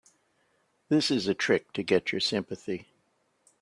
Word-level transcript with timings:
This 0.89 1.11
is 1.11 1.27
a 1.27 1.35
trick 1.35 1.73
to 1.73 1.83
get 1.83 2.11
your 2.11 2.21
sympathy. 2.21 2.87